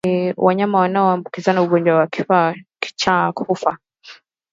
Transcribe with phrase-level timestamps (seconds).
[0.37, 3.77] Wanyama wanao ambukizwa ugonjwa wa kichaa hufa